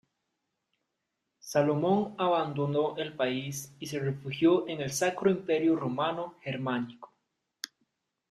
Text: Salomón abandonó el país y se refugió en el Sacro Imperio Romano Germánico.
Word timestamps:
Salomón 1.41 2.15
abandonó 2.17 2.97
el 2.97 3.13
país 3.13 3.71
y 3.77 3.85
se 3.85 3.99
refugió 3.99 4.67
en 4.67 4.81
el 4.81 4.91
Sacro 4.91 5.29
Imperio 5.29 5.75
Romano 5.75 6.33
Germánico. 6.41 7.11